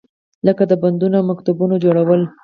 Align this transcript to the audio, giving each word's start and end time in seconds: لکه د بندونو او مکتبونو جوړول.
لکه 0.47 0.63
د 0.67 0.73
بندونو 0.81 1.15
او 1.19 1.27
مکتبونو 1.31 1.75
جوړول. 1.83 2.21